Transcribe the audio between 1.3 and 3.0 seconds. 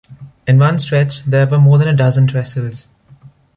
were more than a dozen trestles.